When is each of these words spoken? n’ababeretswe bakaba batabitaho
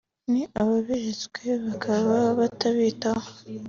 n’ababeretswe 0.31 1.47
bakaba 1.65 2.15
batabitaho 2.39 3.27